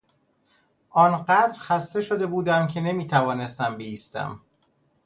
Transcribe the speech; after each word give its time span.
آنقدر 0.89 1.59
خسته 1.59 2.01
شده 2.01 2.27
بودم 2.27 2.67
که 2.67 2.81
نمیتوانستم 2.81 3.77
بایستم. 3.77 4.41